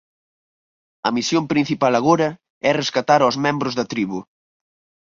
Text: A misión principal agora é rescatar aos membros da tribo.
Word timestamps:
A 1.07 1.09
misión 1.17 1.43
principal 1.53 1.93
agora 1.97 2.29
é 2.69 2.71
rescatar 2.73 3.21
aos 3.23 3.37
membros 3.45 3.73
da 3.79 3.85
tribo. 3.93 4.19